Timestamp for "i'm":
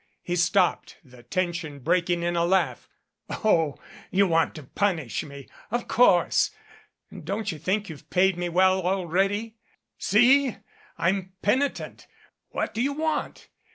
10.97-11.33